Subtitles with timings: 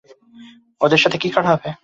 [0.81, 1.69] ওদের সাথে কী করা হবে?